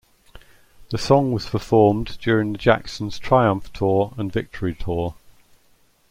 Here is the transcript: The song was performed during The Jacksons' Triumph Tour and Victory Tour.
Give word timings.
The 0.89 0.97
song 0.97 1.31
was 1.31 1.45
performed 1.47 2.17
during 2.19 2.53
The 2.53 2.57
Jacksons' 2.57 3.19
Triumph 3.19 3.71
Tour 3.71 4.15
and 4.17 4.33
Victory 4.33 4.73
Tour. 4.73 5.13